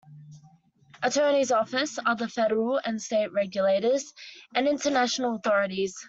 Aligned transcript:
Attorneys' 1.03 1.51
Offices, 1.51 1.99
other 2.03 2.27
Federal 2.27 2.81
and 2.83 2.99
state 2.99 3.31
regulators, 3.33 4.11
and 4.55 4.67
international 4.67 5.35
authorities. 5.35 5.95